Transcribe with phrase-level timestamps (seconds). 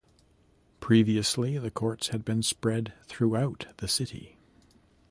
[0.79, 4.39] Previously the courts had been spread throughout the city.